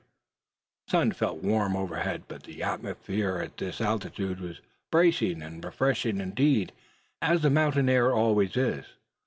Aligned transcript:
The 0.87 0.91
sun 0.93 1.11
felt 1.11 1.43
warm 1.43 1.75
overhead, 1.77 2.23
but 2.27 2.41
the 2.41 2.63
atmosphere 2.63 3.37
at 3.37 3.55
this 3.57 3.79
altitude 3.79 4.39
was 4.39 4.59
bracing 4.89 5.43
and 5.43 5.63
refreshing 5.63 6.19
indeed, 6.19 6.71
as 7.21 7.43
mountain 7.43 7.87
air 7.87 8.11
always 8.11 8.57
is. 8.57 8.85